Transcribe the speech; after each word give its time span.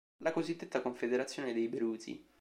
La 0.23 0.31
cosiddetta 0.31 0.81
confederazione 0.81 1.53
dei 1.53 1.67
Bruzi. 1.69 2.27